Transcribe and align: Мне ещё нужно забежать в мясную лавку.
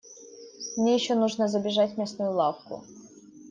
Мне 0.77 0.95
ещё 0.95 1.15
нужно 1.19 1.47
забежать 1.47 1.93
в 1.93 1.97
мясную 1.99 2.31
лавку. 2.31 2.83